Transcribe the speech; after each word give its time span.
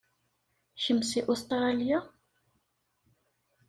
Kemm 0.83 0.99
seg 1.09 1.25
Ustṛalya? 1.33 1.99